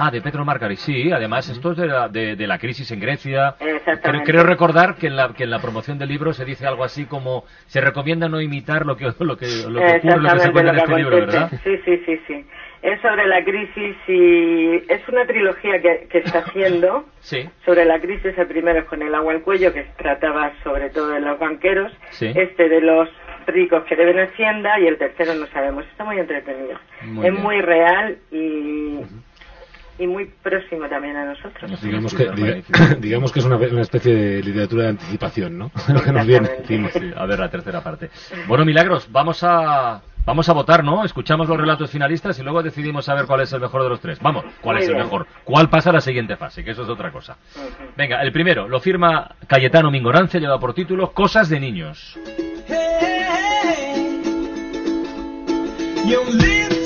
Ah, 0.00 0.12
de 0.12 0.20
Petro 0.20 0.44
Marcari, 0.44 0.76
sí, 0.76 1.10
además 1.10 1.48
esto 1.48 1.72
es 1.72 1.78
de 1.78 1.86
la, 1.88 2.08
de, 2.08 2.36
de 2.36 2.46
la 2.46 2.56
crisis 2.58 2.88
en 2.92 3.00
Grecia. 3.00 3.56
Creo, 3.58 4.22
creo 4.24 4.42
recordar 4.44 4.94
que 4.94 5.08
en, 5.08 5.16
la, 5.16 5.34
que 5.34 5.42
en 5.42 5.50
la 5.50 5.58
promoción 5.58 5.98
del 5.98 6.08
libro 6.08 6.32
se 6.32 6.44
dice 6.44 6.68
algo 6.68 6.84
así 6.84 7.06
como 7.06 7.44
se 7.66 7.80
recomienda 7.80 8.28
no 8.28 8.40
imitar 8.40 8.86
lo 8.86 8.96
que, 8.96 9.06
lo 9.18 9.36
que, 9.36 9.46
lo 9.68 9.80
que 9.80 9.98
ocurre, 9.98 10.20
lo 10.20 10.32
que 10.34 10.38
se 10.38 10.52
cuenta 10.52 10.70
en 10.72 10.78
este 10.78 10.96
libro. 10.96 11.16
¿verdad? 11.16 11.50
Sí, 11.64 11.76
sí, 11.84 12.02
sí, 12.06 12.20
sí. 12.28 12.46
Es 12.80 13.00
sobre 13.00 13.26
la 13.26 13.42
crisis 13.42 13.96
y 14.06 14.76
es 14.88 15.08
una 15.08 15.26
trilogía 15.26 15.82
que, 15.82 16.06
que 16.08 16.18
está 16.18 16.38
haciendo 16.46 17.04
Sí. 17.18 17.48
sobre 17.64 17.84
la 17.84 17.98
crisis. 17.98 18.38
El 18.38 18.46
primero 18.46 18.78
es 18.78 18.84
con 18.84 19.02
el 19.02 19.12
agua 19.12 19.32
al 19.32 19.42
cuello, 19.42 19.72
que 19.72 19.82
trataba 19.96 20.52
sobre 20.62 20.90
todo 20.90 21.08
de 21.08 21.20
los 21.20 21.40
banqueros. 21.40 21.92
Sí. 22.10 22.30
Este 22.36 22.68
de 22.68 22.80
los 22.80 23.08
ricos 23.48 23.82
que 23.84 23.96
deben 23.96 24.20
Hacienda 24.20 24.78
y 24.78 24.86
el 24.86 24.96
tercero 24.96 25.34
no 25.34 25.46
sabemos. 25.48 25.84
Está 25.86 26.04
muy 26.04 26.18
entretenido. 26.20 26.78
Muy 27.02 27.26
es 27.26 27.32
bien. 27.32 27.42
muy 27.42 27.60
real 27.62 28.18
y, 28.30 29.00
y 29.98 30.06
muy 30.06 30.26
próximo 30.42 30.88
también 30.88 31.16
a 31.16 31.24
nosotros. 31.26 31.70
Nos 31.70 31.80
Digamos 31.82 32.14
que, 32.14 32.30
diga- 32.30 32.96
digamos 33.00 33.32
que 33.32 33.40
es 33.40 33.44
una, 33.44 33.56
una 33.56 33.82
especie 33.82 34.14
de 34.14 34.42
literatura 34.42 34.84
de 34.84 34.88
anticipación, 34.90 35.58
¿no? 35.58 35.70
Lo 35.92 36.02
que 36.02 36.12
nos 36.12 36.26
viene. 36.26 36.48
Sí, 36.66 36.80
a 37.16 37.26
ver 37.26 37.38
la 37.38 37.50
tercera 37.50 37.82
parte. 37.82 38.10
Bueno, 38.46 38.64
Milagros, 38.64 39.08
vamos 39.10 39.42
a 39.42 40.00
vamos 40.24 40.46
a 40.48 40.52
votar, 40.52 40.84
¿no? 40.84 41.04
Escuchamos 41.06 41.48
los 41.48 41.56
relatos 41.58 41.90
finalistas 41.90 42.38
y 42.38 42.42
luego 42.42 42.62
decidimos 42.62 43.08
a 43.08 43.14
ver 43.14 43.24
cuál 43.26 43.40
es 43.40 43.52
el 43.54 43.60
mejor 43.60 43.82
de 43.82 43.88
los 43.88 44.00
tres. 44.00 44.18
Vamos, 44.20 44.44
¿cuál 44.60 44.76
Muy 44.76 44.84
es 44.84 44.90
el 44.90 44.96
mejor? 44.96 45.26
¿Cuál 45.42 45.70
pasa 45.70 45.88
a 45.88 45.94
la 45.94 46.00
siguiente 46.02 46.36
fase? 46.36 46.62
Que 46.62 46.72
eso 46.72 46.82
es 46.82 46.88
otra 46.90 47.10
cosa. 47.10 47.38
Venga, 47.96 48.20
el 48.22 48.30
primero 48.30 48.68
lo 48.68 48.78
firma 48.78 49.36
Cayetano 49.46 49.90
Mingorance, 49.90 50.38
lleva 50.38 50.60
por 50.60 50.74
título 50.74 51.12
Cosas 51.12 51.48
de 51.48 51.60
niños. 51.60 52.18
Your 56.06 56.24
lipstick 56.26 56.77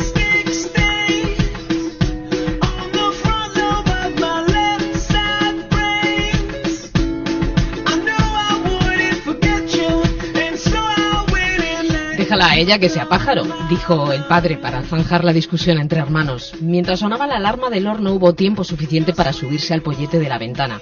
Déjala 12.32 12.50
a 12.50 12.56
ella 12.56 12.78
que 12.78 12.88
sea 12.88 13.10
pájaro, 13.10 13.44
dijo 13.68 14.10
el 14.10 14.24
padre 14.24 14.56
para 14.56 14.80
zanjar 14.84 15.22
la 15.22 15.34
discusión 15.34 15.76
entre 15.76 16.00
hermanos. 16.00 16.54
Mientras 16.62 17.00
sonaba 17.00 17.26
la 17.26 17.36
alarma 17.36 17.68
del 17.68 17.86
horno 17.86 18.14
hubo 18.14 18.32
tiempo 18.32 18.64
suficiente 18.64 19.12
para 19.12 19.34
subirse 19.34 19.74
al 19.74 19.82
pollete 19.82 20.18
de 20.18 20.30
la 20.30 20.38
ventana. 20.38 20.80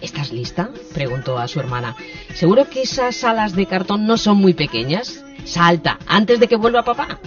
¿Estás 0.00 0.32
lista? 0.32 0.70
preguntó 0.94 1.38
a 1.38 1.46
su 1.46 1.60
hermana. 1.60 1.94
¿Seguro 2.34 2.68
que 2.68 2.82
esas 2.82 3.22
alas 3.22 3.54
de 3.54 3.66
cartón 3.66 4.08
no 4.08 4.16
son 4.16 4.38
muy 4.38 4.54
pequeñas? 4.54 5.24
Salta, 5.44 6.00
antes 6.08 6.40
de 6.40 6.48
que 6.48 6.56
vuelva 6.56 6.82
papá. 6.82 7.20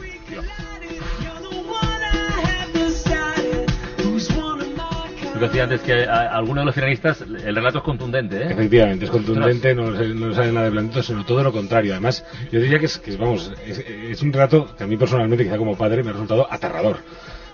Decía 5.41 5.63
antes 5.63 5.81
que 5.81 6.05
a, 6.05 6.35
alguno 6.35 6.61
de 6.61 6.65
los 6.65 6.75
finalistas, 6.75 7.21
el 7.21 7.55
relato 7.55 7.79
es 7.79 7.83
contundente, 7.83 8.37
¿eh? 8.37 8.51
Efectivamente, 8.51 9.05
es 9.05 9.11
contundente, 9.11 9.75
no, 9.75 9.91
no 9.91 10.33
sale 10.33 10.51
nada 10.51 10.65
de 10.65 10.71
blandito, 10.71 11.03
sino 11.03 11.25
todo 11.25 11.43
lo 11.43 11.51
contrario. 11.51 11.93
Además, 11.93 12.25
yo 12.51 12.59
diría 12.59 12.79
que 12.79 12.85
es, 12.85 12.97
que 12.97 13.15
vamos, 13.17 13.51
es, 13.65 13.79
es 13.79 14.21
un 14.21 14.31
relato 14.31 14.75
que 14.75 14.83
a 14.83 14.87
mí 14.87 14.97
personalmente, 14.97 15.43
quizá 15.43 15.57
como 15.57 15.77
padre, 15.77 16.03
me 16.03 16.09
ha 16.09 16.13
resultado 16.13 16.47
aterrador. 16.51 16.97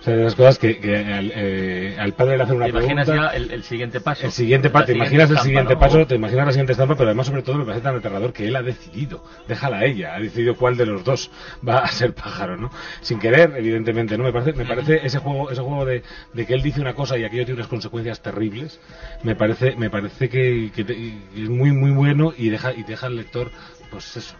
Sea, 0.07 0.15
de 0.15 0.21
esas 0.21 0.35
cosas 0.35 0.57
que, 0.57 0.79
que 0.79 0.95
al, 0.95 1.31
eh, 1.35 1.97
al 1.99 2.13
padre 2.13 2.37
le 2.37 2.43
hacen 2.43 2.55
una 2.55 2.65
¿Te 2.65 2.71
imaginas 2.71 3.05
pregunta... 3.07 3.31
ya 3.31 3.35
el, 3.37 3.51
el 3.51 3.63
siguiente 3.63 3.99
paso? 3.99 4.25
El 4.25 4.31
siguiente 4.31 4.69
paso, 4.69 4.85
te 4.85 4.93
imaginas 4.93 5.29
el 5.29 5.37
siguiente 5.39 5.73
¿no? 5.73 5.79
paso, 5.79 6.07
te 6.07 6.15
imaginas 6.15 6.45
la 6.45 6.51
siguiente 6.53 6.71
estampa, 6.71 6.95
pero 6.95 7.09
además 7.09 7.27
sobre 7.27 7.41
todo 7.41 7.57
me 7.57 7.65
parece 7.65 7.81
tan 7.83 7.95
aterrador 7.97 8.31
que 8.31 8.47
él 8.47 8.55
ha 8.55 8.61
decidido, 8.63 9.23
déjala 9.49 9.79
a 9.79 9.85
ella, 9.85 10.15
ha 10.15 10.19
decidido 10.19 10.55
cuál 10.55 10.77
de 10.77 10.85
los 10.85 11.03
dos 11.03 11.29
va 11.67 11.79
a 11.79 11.87
ser 11.87 12.13
pájaro, 12.13 12.55
¿no? 12.55 12.71
Sin 13.01 13.19
querer, 13.19 13.53
evidentemente, 13.57 14.17
¿no? 14.17 14.23
Me 14.23 14.31
parece, 14.31 14.53
me 14.53 14.65
parece 14.65 15.01
ese 15.05 15.19
juego, 15.19 15.51
ese 15.51 15.61
juego 15.61 15.83
de, 15.83 16.03
de 16.33 16.45
que 16.45 16.53
él 16.53 16.61
dice 16.61 16.79
una 16.79 16.93
cosa 16.93 17.17
y 17.17 17.25
aquello 17.25 17.43
tiene 17.43 17.59
unas 17.59 17.67
consecuencias 17.69 18.21
terribles, 18.21 18.79
me 19.23 19.35
parece, 19.35 19.75
me 19.75 19.89
parece 19.89 20.29
que, 20.29 20.71
que 20.73 20.83
te- 20.85 20.95
que 20.95 21.43
es 21.43 21.49
muy, 21.49 21.71
muy 21.71 21.91
bueno 21.91 22.33
y 22.37 22.49
deja, 22.49 22.71
y 22.73 22.83
deja 22.83 23.07
al 23.07 23.17
lector, 23.17 23.51
pues 23.91 24.15
eso, 24.15 24.35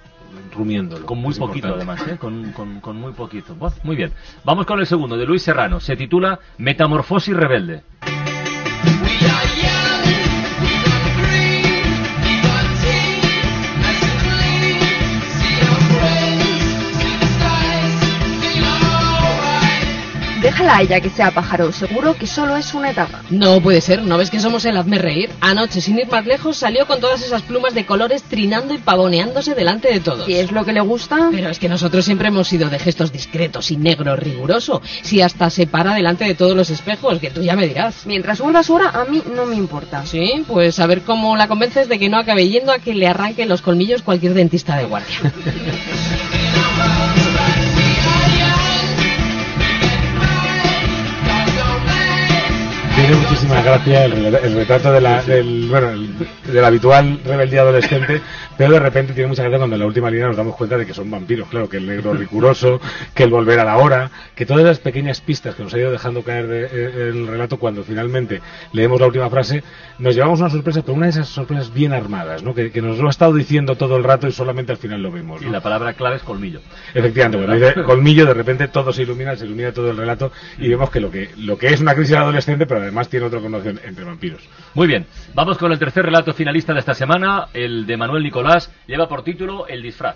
rumiándolo. 0.54 1.06
Con 1.06 1.20
muy 1.20 1.34
poquito, 1.36 1.68
importante. 1.68 1.92
además, 2.04 2.16
¿eh? 2.16 2.18
Con, 2.18 2.52
con- 2.52 2.80
con 2.82 2.96
muy 2.98 3.14
poquito. 3.14 3.56
Muy 3.84 3.96
bien. 3.96 4.12
Vamos 4.44 4.66
con 4.66 4.80
el 4.80 4.86
segundo, 4.88 5.18
de 5.18 5.26
Luis 5.26 5.42
Serrano. 5.44 5.80
Se 5.80 5.96
titula 5.96 6.40
Metamorfosis 6.58 7.36
Rebelde. 7.36 7.84
A 20.68 20.82
ella 20.82 21.00
que 21.00 21.10
sea 21.10 21.32
pájaro, 21.32 21.72
seguro 21.72 22.16
que 22.16 22.28
solo 22.28 22.56
es 22.58 22.74
una 22.74 22.92
etapa. 22.92 23.22
No 23.30 23.62
puede 23.62 23.82
ser, 23.82 24.02
¿no 24.02 24.18
ves 24.18 24.30
que 24.30 24.40
somos 24.40 24.66
el 24.66 24.78
hazme 24.78 24.98
reír? 24.98 25.30
Anoche, 25.42 25.82
sin 25.82 25.98
ir 25.98 26.08
más 26.08 26.26
lejos, 26.26 26.58
salió 26.58 26.86
con 26.88 27.00
todas 27.00 27.22
esas 27.22 27.42
plumas 27.42 27.74
de 27.74 27.86
colores 27.86 28.24
trinando 28.24 28.74
y 28.74 28.78
pavoneándose 28.78 29.56
delante 29.56 29.92
de 29.92 30.00
todos. 30.00 30.26
Si 30.26 30.36
es 30.36 30.52
lo 30.52 30.66
que 30.66 30.74
le 30.74 30.82
gusta. 30.82 31.30
Pero 31.32 31.50
es 31.50 31.60
que 31.60 31.70
nosotros 31.70 32.06
siempre 32.06 32.28
hemos 32.28 32.48
sido 32.48 32.70
de 32.70 32.80
gestos 32.80 33.12
discretos 33.12 33.72
y 33.72 33.78
negro 33.78 34.16
riguroso. 34.16 34.82
Si 35.02 35.22
hasta 35.22 35.50
se 35.50 35.68
para 35.68 35.94
delante 35.94 36.26
de 36.26 36.36
todos 36.36 36.56
los 36.56 36.70
espejos, 36.70 37.20
que 37.20 37.30
tú 37.30 37.42
ya 37.42 37.56
me 37.56 37.68
dirás. 37.68 38.06
Mientras 38.06 38.40
vuelva 38.40 38.60
a 38.60 38.64
su 38.64 38.74
hora, 38.74 38.90
a 38.90 39.06
mí 39.06 39.24
no 39.36 39.46
me 39.46 39.56
importa. 39.56 40.06
Sí, 40.06 40.44
pues 40.48 40.80
a 40.80 40.88
ver 40.88 41.02
cómo 41.02 41.36
la 41.36 41.48
convences 41.48 41.88
de 41.88 42.00
que 42.00 42.10
no 42.10 42.18
acabe 42.18 42.48
yendo 42.48 42.72
a 42.72 42.80
que 42.80 42.94
le 42.94 43.08
arranque 43.08 43.46
los 43.46 43.62
colmillos 43.62 44.02
cualquier 44.02 44.34
dentista 44.34 44.78
de 44.78 44.86
guardia. 44.86 45.34
Tiene 53.08 53.22
muchísima 53.22 53.62
gracia 53.62 54.04
el, 54.04 54.36
el 54.36 54.54
retrato 54.54 54.92
de 54.92 55.00
la, 55.00 55.24
del, 55.24 55.68
bueno, 55.70 55.92
el- 55.92 56.14
del 56.52 56.66
habitual 56.66 57.22
rebeldía 57.24 57.62
adolescente, 57.62 58.22
pero 58.58 58.74
de 58.74 58.80
repente 58.80 59.14
tiene 59.14 59.28
mucha 59.30 59.44
gracia 59.44 59.60
cuando 59.60 59.76
en 59.78 59.80
la 59.80 59.86
última 59.86 60.10
línea 60.12 60.28
nos 60.28 60.36
damos 60.36 60.56
cuenta 60.58 60.78
de 60.78 60.86
que 60.86 60.94
son 60.94 61.10
vampiros, 61.10 61.48
claro, 61.48 61.70
que 61.70 61.78
el 61.78 61.86
negro 61.88 62.14
riguroso, 62.16 62.82
que 63.14 63.24
el 63.24 63.30
volver 63.30 63.62
a 63.62 63.64
la 63.64 63.78
hora, 63.78 64.12
que 64.36 64.46
todas 64.46 64.66
las 64.66 64.80
pequeñas 64.80 65.22
pistas 65.22 65.56
que 65.56 65.64
nos 65.64 65.74
ha 65.74 65.78
ido 65.78 65.92
dejando 65.92 66.22
caer 66.24 66.48
de- 66.48 66.66
eh, 66.66 67.10
el 67.12 67.28
relato 67.28 67.58
cuando 67.58 67.84
finalmente 67.86 68.42
leemos 68.74 69.00
la 69.00 69.08
última 69.08 69.30
frase, 69.30 69.64
nos 70.00 70.14
llevamos 70.14 70.42
una 70.42 70.50
sorpresa, 70.50 70.82
pero 70.82 70.94
una 70.96 71.06
de 71.06 71.12
esas 71.12 71.30
sorpresas 71.30 71.74
bien 71.74 71.94
armadas, 71.94 72.44
¿no? 72.44 72.54
que, 72.54 72.72
que 72.72 72.82
nos 72.82 72.98
lo 72.98 73.08
ha 73.08 73.12
estado 73.12 73.34
diciendo 73.34 73.76
todo 73.76 73.96
el 73.96 74.04
rato 74.04 74.28
y 74.28 74.34
solamente 74.34 74.74
al 74.74 74.78
final 74.80 75.02
lo 75.02 75.12
vemos. 75.12 75.42
Y 75.42 75.46
¿no? 75.46 75.52
la 75.52 75.62
palabra 75.62 75.94
clave 75.94 76.18
es 76.18 76.24
colmillo. 76.24 76.60
Efectivamente, 76.94 77.38
cuando 77.46 77.66
dice 77.66 77.84
colmillo, 77.84 78.26
de 78.26 78.34
repente 78.34 78.68
todo 78.68 78.92
se 78.92 79.04
ilumina, 79.04 79.34
se 79.38 79.46
ilumina 79.46 79.72
todo 79.72 79.92
el 79.92 79.98
relato 79.98 80.32
y 80.58 80.68
vemos 80.68 80.90
que 80.90 81.00
lo 81.00 81.10
que, 81.10 81.30
lo 81.38 81.58
que 81.58 81.68
es 81.68 81.80
una 81.80 81.96
crisis 81.96 82.16
adolescente, 82.18 82.66
pero 82.66 82.82
además 82.82 82.97
tiene 83.06 83.27
otra 83.27 83.39
connotación 83.39 83.80
entre 83.84 84.04
vampiros. 84.04 84.42
Muy 84.74 84.88
bien, 84.88 85.06
vamos 85.34 85.58
con 85.58 85.72
el 85.72 85.80
tercer 85.80 86.06
relato 86.06 86.34
finalista 86.34 86.74
de 86.74 86.80
esta 86.80 86.94
semana, 86.94 87.48
el 87.54 87.86
de 87.86 87.98
Manuel 87.98 88.24
Nicolás, 88.24 88.72
lleva 88.88 89.08
por 89.08 89.24
título 89.24 89.68
El 89.68 89.82
disfraz. 89.84 90.16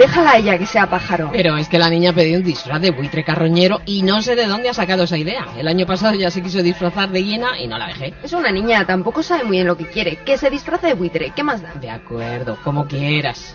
Déjala 0.00 0.30
a 0.30 0.38
ella 0.38 0.56
que 0.56 0.64
sea 0.64 0.88
pájaro. 0.88 1.28
Pero 1.30 1.58
es 1.58 1.68
que 1.68 1.78
la 1.78 1.90
niña 1.90 2.12
ha 2.12 2.14
pedido 2.14 2.38
un 2.38 2.44
disfraz 2.44 2.80
de 2.80 2.90
buitre 2.90 3.22
carroñero 3.22 3.82
y 3.84 4.02
no 4.02 4.22
sé 4.22 4.34
de 4.34 4.46
dónde 4.46 4.70
ha 4.70 4.72
sacado 4.72 5.02
esa 5.02 5.18
idea. 5.18 5.48
El 5.58 5.68
año 5.68 5.84
pasado 5.84 6.14
ya 6.14 6.30
se 6.30 6.42
quiso 6.42 6.62
disfrazar 6.62 7.10
de 7.10 7.22
hiena 7.22 7.60
y 7.60 7.66
no 7.66 7.76
la 7.76 7.88
dejé. 7.88 8.14
Es 8.22 8.32
una 8.32 8.50
niña, 8.50 8.86
tampoco 8.86 9.22
sabe 9.22 9.44
muy 9.44 9.58
bien 9.58 9.66
lo 9.66 9.76
que 9.76 9.84
quiere. 9.84 10.16
Que 10.16 10.38
se 10.38 10.48
disfrace 10.48 10.86
de 10.86 10.94
buitre, 10.94 11.34
¿qué 11.36 11.42
más 11.42 11.60
da? 11.60 11.74
De 11.74 11.90
acuerdo, 11.90 12.56
como 12.64 12.86
quieras. 12.86 13.54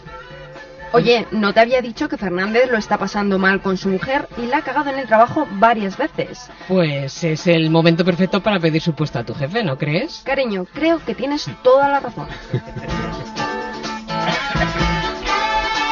Oye, 0.92 1.26
¿no 1.32 1.52
te 1.52 1.62
había 1.62 1.82
dicho 1.82 2.08
que 2.08 2.18
Fernández 2.18 2.70
lo 2.70 2.78
está 2.78 3.00
pasando 3.00 3.40
mal 3.40 3.64
con 3.64 3.76
su 3.76 3.90
mujer 3.90 4.28
y 4.38 4.46
la 4.46 4.58
ha 4.58 4.62
cagado 4.62 4.92
en 4.92 5.00
el 5.00 5.08
trabajo 5.08 5.48
varias 5.54 5.98
veces? 5.98 6.52
Pues 6.68 7.24
es 7.24 7.48
el 7.48 7.72
momento 7.72 8.06
perfecto 8.06 8.44
para 8.44 8.60
pedir 8.60 8.84
su 8.84 8.94
puesto 8.94 9.18
a 9.18 9.24
tu 9.24 9.34
jefe, 9.34 9.64
¿no 9.64 9.80
crees? 9.80 10.22
Cariño, 10.24 10.68
creo 10.72 11.04
que 11.04 11.16
tienes 11.16 11.50
toda 11.64 11.90
la 11.90 12.02
razón. 12.02 12.28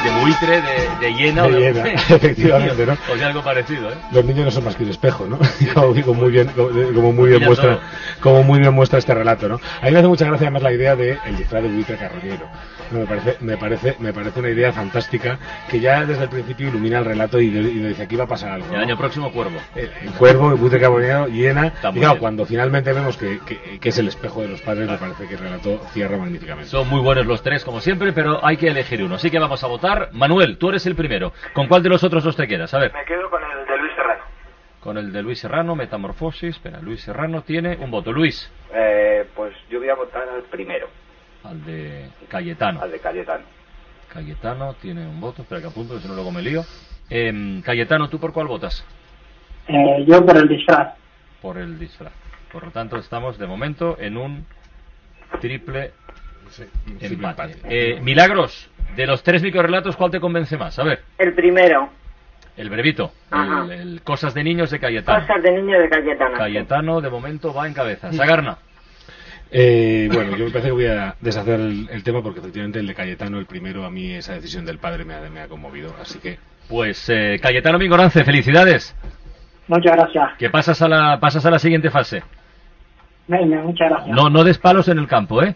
De 0.03 0.21
buitre, 0.21 0.61
de, 0.61 1.07
de 1.07 1.13
hiena 1.15 1.43
o 1.45 1.51
De 1.51 1.59
hiena, 1.59 1.89
efectivamente, 2.09 2.85
¿no? 2.85 2.97
O 3.13 3.17
sea, 3.17 3.27
algo 3.27 3.41
parecido, 3.43 3.89
¿eh? 3.91 3.95
Los 4.11 4.25
niños 4.25 4.45
no 4.45 4.51
son 4.51 4.65
más 4.65 4.75
que 4.75 4.83
un 4.83 4.89
espejo, 4.89 5.25
¿no? 5.27 5.39
como, 5.73 5.93
como 6.03 6.13
muy 6.21 6.31
bien, 6.31 6.47
como, 6.93 7.11
muy 7.13 7.29
bien 7.29 7.43
muestra, 7.43 7.79
como 8.19 8.43
muy 8.43 8.59
bien 8.59 8.73
muestra 8.73 8.99
este 8.99 9.13
relato, 9.13 9.47
¿no? 9.47 9.59
A 9.81 9.85
mí 9.85 9.91
me 9.91 9.99
hace 9.99 10.07
mucha 10.07 10.25
gracia 10.25 10.47
además 10.47 10.63
la 10.63 10.71
idea 10.73 10.95
de 10.95 11.17
el 11.25 11.37
disfraz 11.37 11.63
de 11.63 11.69
buitre 11.69 11.97
carroñero. 11.97 12.47
Me 12.91 13.05
parece, 13.05 13.37
me 13.39 13.57
parece, 13.57 13.95
me 13.99 14.13
parece 14.13 14.39
una 14.39 14.49
idea 14.49 14.71
fantástica 14.71 15.39
que 15.69 15.79
ya 15.79 16.05
desde 16.05 16.23
el 16.23 16.29
principio 16.29 16.67
ilumina 16.67 16.99
el 16.99 17.05
relato 17.05 17.39
y, 17.39 17.49
dice 17.49 18.03
aquí 18.03 18.15
va 18.15 18.25
a 18.25 18.27
pasar 18.27 18.51
algo. 18.51 18.73
El 18.73 18.81
año 18.81 18.97
próximo, 18.97 19.31
cuervo. 19.31 19.57
el, 19.75 19.89
el 20.03 20.11
cuervo, 20.11 20.49
el 20.51 20.55
buitre 20.55 20.79
carroñero, 20.79 21.27
hiena. 21.27 21.73
Y 21.93 21.99
claro, 21.99 22.19
cuando 22.19 22.45
finalmente 22.45 22.93
vemos 22.93 23.17
que, 23.17 23.39
que- 23.45 23.79
que 23.79 23.89
es 23.89 23.97
el 23.97 24.07
espejo 24.07 24.41
de 24.41 24.49
los 24.49 24.61
padres, 24.61 24.87
me 24.89 24.97
parece 24.97 25.25
que 25.27 25.33
el 25.35 25.39
relato 25.39 25.81
cierra 25.93 26.17
magníficamente. 26.17 26.69
Son 26.69 26.87
muy 26.87 26.99
buenos 27.01 27.25
los 27.25 27.41
tres, 27.41 27.63
como 27.63 27.79
siempre, 27.81 28.13
pero 28.13 28.45
hay 28.45 28.57
que 28.57 28.67
elegir 28.67 29.03
uno. 29.03 29.15
Así 29.15 29.31
que 29.31 29.39
vamos 29.39 29.63
a 29.63 29.67
votar. 29.67 29.92
Manuel, 30.13 30.57
tú 30.57 30.69
eres 30.69 30.85
el 30.85 30.95
primero. 30.95 31.33
¿Con 31.53 31.67
cuál 31.67 31.83
de 31.83 31.89
los 31.89 32.03
otros 32.03 32.23
dos 32.23 32.35
te 32.35 32.47
quedas? 32.47 32.73
A 32.73 32.79
ver. 32.79 32.93
Me 32.93 33.05
quedo 33.05 33.29
con 33.29 33.41
el 33.43 33.65
de 33.67 33.77
Luis 33.77 33.91
Serrano. 33.95 34.23
Con 34.79 34.97
el 34.97 35.11
de 35.13 35.21
Luis 35.21 35.39
Serrano, 35.39 35.75
Metamorfosis. 35.75 36.55
Espera, 36.55 36.79
Luis 36.81 37.01
Serrano 37.01 37.41
tiene 37.43 37.77
un 37.77 37.89
voto. 37.91 38.11
Luis, 38.11 38.51
Eh, 38.73 39.25
pues 39.35 39.53
yo 39.69 39.79
voy 39.79 39.89
a 39.89 39.95
votar 39.95 40.27
al 40.27 40.43
primero, 40.43 40.87
al 41.43 41.63
de 41.65 42.09
Cayetano. 42.27 42.81
al 42.81 42.91
de 42.91 42.99
Cayetano. 42.99 43.43
Cayetano 44.11 44.73
tiene 44.81 45.07
un 45.07 45.19
voto. 45.21 45.41
Espera 45.43 45.61
que 45.61 45.67
apunto, 45.67 45.99
si 45.99 46.07
no 46.07 46.13
luego 46.15 46.31
me 46.31 46.41
lío. 46.41 46.63
Em, 47.09 47.61
Cayetano, 47.61 48.09
¿tú 48.09 48.19
por 48.19 48.33
cuál 48.33 48.47
votas? 48.47 48.85
Eh, 49.67 50.03
yo 50.07 50.25
por 50.25 50.35
el 50.37 50.47
disfraz. 50.47 50.95
Por 51.41 51.57
el 51.57 51.77
disfraz. 51.79 52.13
Por 52.51 52.65
lo 52.65 52.71
tanto, 52.71 52.97
estamos 52.97 53.37
de 53.37 53.47
momento 53.47 53.97
en 53.99 54.17
un 54.17 54.45
triple 55.41 55.91
empate. 56.99 57.55
Eh, 57.63 57.99
Milagros, 58.01 58.69
de 58.95 59.07
los 59.07 59.23
tres 59.23 59.41
microrelatos, 59.41 59.95
¿cuál 59.95 60.11
te 60.11 60.19
convence 60.19 60.57
más? 60.57 60.77
A 60.79 60.83
ver, 60.83 61.01
El 61.17 61.33
primero, 61.33 61.89
el 62.57 62.69
brevito. 62.69 63.11
El, 63.31 63.71
el 63.71 64.01
Cosas 64.03 64.33
de 64.33 64.43
niños 64.43 64.69
de 64.71 64.79
Cayetano. 64.79 65.25
Cosas 65.25 65.41
de 65.43 65.51
niño 65.51 65.79
de 65.79 65.89
Cayetano. 65.89 66.37
Cayetano, 66.37 67.01
de 67.01 67.09
momento, 67.09 67.53
va 67.53 67.67
en 67.67 67.73
cabeza. 67.73 68.11
Sagarna. 68.13 68.57
Eh, 69.55 70.09
bueno, 70.11 70.35
yo 70.35 70.45
me 70.45 70.51
parece 70.51 70.69
que 70.69 70.73
voy 70.73 70.87
a 70.87 71.15
deshacer 71.21 71.59
el, 71.59 71.87
el 71.91 72.03
tema 72.03 72.23
porque 72.23 72.39
efectivamente 72.39 72.79
el 72.79 72.87
de 72.87 72.95
Cayetano, 72.95 73.37
el 73.37 73.45
primero, 73.45 73.85
a 73.85 73.91
mí 73.91 74.11
esa 74.13 74.33
decisión 74.33 74.65
del 74.65 74.79
padre 74.79 75.05
me 75.05 75.13
ha, 75.13 75.21
me 75.29 75.41
ha 75.41 75.47
conmovido. 75.47 75.93
Así 76.01 76.17
que 76.19 76.39
Pues 76.67 77.07
eh, 77.09 77.39
Cayetano 77.41 77.77
Mingorance, 77.77 78.23
felicidades. 78.23 78.95
Muchas 79.67 79.95
gracias. 79.95 80.31
Que 80.39 80.49
pasas 80.49 80.81
a 80.81 80.87
la 80.87 81.19
pasas 81.19 81.45
a 81.45 81.51
la 81.51 81.59
siguiente 81.59 81.89
fase. 81.91 82.23
Venga, 83.27 83.61
muchas 83.61 83.89
gracias. 83.89 84.15
No 84.15 84.29
no 84.29 84.43
des 84.43 84.57
palos 84.57 84.87
en 84.87 84.97
el 84.97 85.07
campo, 85.07 85.41
¿eh? 85.43 85.55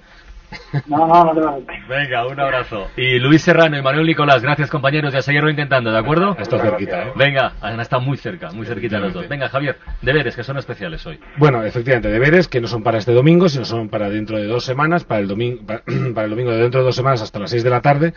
No, 0.87 1.07
no, 1.07 1.25
no 1.25 1.33
te 1.33 1.41
preocupes. 1.41 1.87
Venga, 1.87 2.27
un 2.27 2.39
abrazo. 2.39 2.87
Y 2.95 3.19
Luis 3.19 3.41
Serrano 3.41 3.77
y 3.77 3.81
Manuel 3.81 4.05
Nicolás, 4.05 4.41
gracias 4.41 4.69
compañeros, 4.69 5.13
y 5.13 5.17
a 5.17 5.21
seguirlo 5.21 5.49
intentando, 5.49 5.91
¿de 5.91 5.97
acuerdo? 5.97 6.35
está 6.39 6.59
cerquita, 6.59 7.03
¿eh? 7.03 7.11
Venga, 7.15 7.53
han 7.61 7.79
estado 7.79 8.01
muy 8.01 8.17
cerca, 8.17 8.51
muy 8.51 8.65
cerquita 8.65 8.99
los 8.99 9.13
dos. 9.13 9.27
Venga, 9.27 9.49
Javier, 9.49 9.77
deberes 10.01 10.35
que 10.35 10.43
son 10.43 10.57
especiales 10.57 11.05
hoy. 11.05 11.19
Bueno, 11.37 11.63
efectivamente, 11.63 12.09
deberes 12.09 12.47
que 12.47 12.61
no 12.61 12.67
son 12.67 12.83
para 12.83 12.97
este 12.97 13.13
domingo, 13.13 13.49
sino 13.49 13.65
son 13.65 13.89
para 13.89 14.09
dentro 14.09 14.37
de 14.37 14.45
dos 14.45 14.63
semanas, 14.63 15.03
para 15.03 15.21
el 15.21 15.27
domingo, 15.27 15.65
para, 15.65 15.83
para 16.13 16.25
el 16.25 16.31
domingo 16.31 16.51
de 16.51 16.57
dentro 16.57 16.81
de 16.81 16.85
dos 16.85 16.95
semanas 16.95 17.21
hasta 17.21 17.39
las 17.39 17.49
seis 17.49 17.63
de 17.63 17.69
la 17.69 17.81
tarde. 17.81 18.13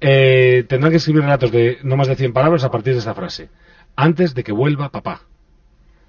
Eh, 0.00 0.64
tendrán 0.68 0.90
que 0.90 0.96
escribir 0.98 1.22
relatos 1.22 1.50
de 1.50 1.78
no 1.82 1.96
más 1.96 2.08
de 2.08 2.16
100 2.16 2.32
palabras 2.32 2.64
a 2.64 2.70
partir 2.70 2.92
de 2.92 3.00
esta 3.00 3.14
frase. 3.14 3.50
Antes 3.96 4.34
de 4.34 4.44
que 4.44 4.52
vuelva 4.52 4.90
papá. 4.90 5.22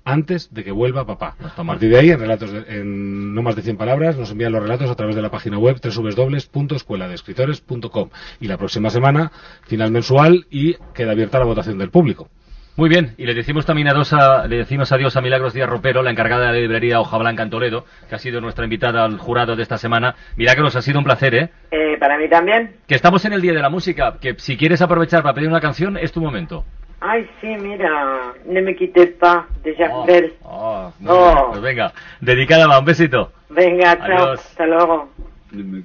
Antes 0.04 0.52
de 0.54 0.64
que 0.64 0.72
vuelva 0.72 1.06
papá. 1.06 1.36
A 1.56 1.64
partir 1.64 1.92
de 1.92 2.00
ahí, 2.00 2.10
en 2.10 2.20
relatos 2.20 2.52
de- 2.52 2.80
en 2.80 3.36
no 3.36 3.42
más 3.44 3.56
de 3.56 3.62
100 3.62 3.78
palabras, 3.78 4.18
nos 4.18 4.32
envían 4.32 4.52
los 4.52 4.64
relatos 4.64 4.90
a 4.90 4.96
través 4.96 5.16
de 5.16 5.22
la 5.22 5.30
página 5.30 5.60
web 5.60 5.78
www.escueladeescritores.com. 5.84 8.10
Y 8.40 8.48
la 8.48 8.58
próxima 8.58 8.90
semana, 8.90 9.32
final 9.68 9.92
mensual 9.92 10.46
y 10.50 10.76
queda 10.94 11.12
abierta 11.12 11.38
la 11.40 11.46
votación 11.46 11.78
del 11.78 11.92
público. 11.92 12.30
Muy 12.78 12.88
bien, 12.88 13.16
y 13.18 13.26
le 13.26 13.34
decimos 13.34 13.66
también 13.66 13.90
adiós 13.90 14.14
a, 14.14 14.48
le 14.48 14.56
decimos 14.56 14.90
adiós 14.94 15.18
a 15.18 15.22
Milagros 15.22 15.54
Díaz 15.54 15.70
Ropero, 15.70 16.02
la 16.02 16.10
encargada 16.12 16.48
de 16.48 16.54
la 16.54 16.60
librería 16.62 17.02
Hoja 17.02 17.18
Blanca 17.18 17.44
en 17.44 17.50
Toledo, 17.50 17.86
que 18.08 18.16
ha 18.16 18.18
sido 18.18 18.40
nuestra 18.40 18.64
invitada 18.64 19.04
al 19.04 19.18
jurado 19.18 19.58
de 19.58 19.64
esta 19.64 19.78
semana. 19.78 20.16
Milagros, 20.38 20.78
ha 20.78 20.82
sido 20.82 20.98
un 20.98 21.04
placer, 21.04 21.36
¿eh? 21.36 21.50
Eh, 21.70 21.98
para 22.00 22.18
mí 22.18 22.30
también. 22.30 22.78
Que 22.88 22.96
estamos 22.96 23.26
en 23.26 23.34
el 23.34 23.42
Día 23.42 23.52
de 23.54 23.60
la 23.62 23.70
Música, 23.70 24.16
que 24.22 24.36
si 24.38 24.56
quieres 24.56 24.82
aprovechar 24.82 25.22
para 25.22 25.36
pedir 25.36 25.50
una 25.50 25.60
canción, 25.60 25.98
es 25.98 26.14
tu 26.14 26.22
momento. 26.22 26.64
Ay, 27.02 27.26
sí, 27.40 27.48
mira, 27.48 28.34
Ne 28.46 28.62
me 28.62 28.76
quites 28.76 29.18
pas 29.20 29.46
de 29.64 29.74
Jacques 29.74 29.92
Oh, 29.96 30.04
Brel. 30.06 30.34
oh, 30.44 30.92
muy 31.00 31.10
Oh. 31.12 31.34
bien. 31.34 31.46
Pues 31.52 31.62
venga, 31.62 31.94
dedicada 32.22 32.78
un 32.80 32.86
besito. 32.86 33.32
Venga, 33.50 33.98
chao, 33.98 34.18
Adiós. 34.18 34.40
hasta 34.40 34.66
luego. 34.68 35.10
Ne 35.52 35.64
me 35.64 35.84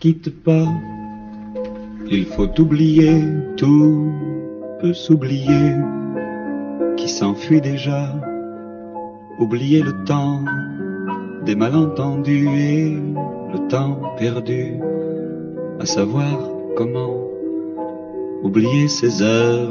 quitte 0.00 0.30
pas, 0.44 0.66
il 2.08 2.26
faut 2.26 2.50
oublier, 2.60 3.22
tout 3.56 4.12
peut 4.80 4.92
s'oublier, 4.92 5.74
qui 6.96 7.08
s'enfuit 7.08 7.60
déjà, 7.60 8.12
oublier 9.38 9.82
le 9.82 9.92
temps 10.04 10.40
des 11.44 11.54
malentendus 11.54 12.48
et 12.48 12.90
le 13.52 13.68
temps 13.68 14.14
perdu, 14.18 14.74
à 15.80 15.86
savoir 15.86 16.38
comment 16.76 17.16
oublier 18.42 18.88
ces 18.88 19.22
heures 19.22 19.70